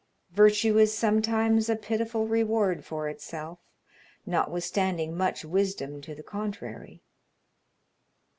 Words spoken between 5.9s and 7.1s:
to the contrary.